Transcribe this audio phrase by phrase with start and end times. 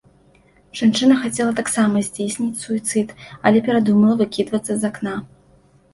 [0.79, 3.07] Жанчына хацела таксама здзейсніць суіцыд,
[3.51, 5.15] але перадумала выкідвацца з акна.